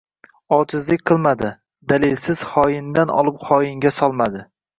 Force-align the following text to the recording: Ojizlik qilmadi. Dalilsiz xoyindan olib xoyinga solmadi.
Ojizlik 0.55 1.03
qilmadi. 1.11 1.49
Dalilsiz 1.91 2.41
xoyindan 2.53 3.15
olib 3.19 3.39
xoyinga 3.51 3.95
solmadi. 4.01 4.45